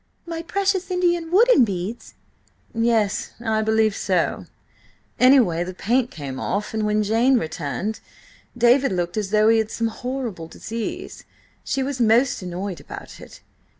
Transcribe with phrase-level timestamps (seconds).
[0.25, 2.15] "My precious Indian wooden beads!"
[2.73, 4.47] "Yes–I believe so.
[5.19, 7.99] Anyway, the paint came off, and when Jane returned,
[8.57, 11.23] David looked as though he had some horrible disease.
[11.63, 13.41] She was most annoyed about it."